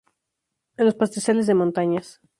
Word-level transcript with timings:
En 0.77 0.85
los 0.85 0.95
pastizales 0.95 1.45
de 1.45 1.53
montañas. 1.53 2.21